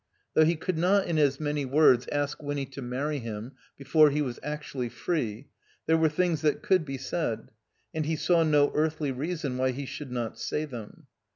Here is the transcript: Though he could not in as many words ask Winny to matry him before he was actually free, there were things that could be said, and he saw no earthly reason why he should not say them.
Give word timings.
Though 0.33 0.45
he 0.45 0.55
could 0.55 0.79
not 0.79 1.05
in 1.05 1.19
as 1.19 1.39
many 1.39 1.63
words 1.63 2.07
ask 2.11 2.41
Winny 2.41 2.65
to 2.65 2.81
matry 2.81 3.19
him 3.21 3.51
before 3.77 4.09
he 4.09 4.19
was 4.23 4.39
actually 4.41 4.89
free, 4.89 5.49
there 5.85 5.95
were 5.95 6.09
things 6.09 6.41
that 6.41 6.63
could 6.63 6.83
be 6.85 6.97
said, 6.97 7.51
and 7.93 8.07
he 8.07 8.15
saw 8.15 8.41
no 8.41 8.71
earthly 8.73 9.11
reason 9.11 9.59
why 9.59 9.69
he 9.73 9.85
should 9.85 10.11
not 10.11 10.39
say 10.39 10.65
them. 10.65 11.05